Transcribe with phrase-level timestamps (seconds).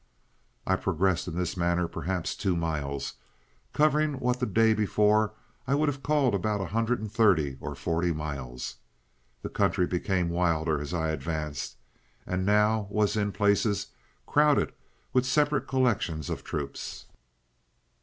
[0.65, 3.17] "I progressed in this manner perhaps two miles,
[3.71, 5.35] covering what the day before
[5.67, 8.77] I would have called about a hundred and thirty or forty miles.
[9.43, 11.77] The country became wilder as I advanced,
[12.25, 13.89] and now was in places
[14.25, 14.73] crowded
[15.13, 17.05] with separate collections of troops.